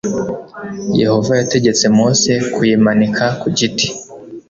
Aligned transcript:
Yehova 1.01 1.31
yategetse 1.41 1.85
Mose 1.97 2.31
kuyimanika 2.53 3.25
ku 3.39 3.47
giti 3.57 3.87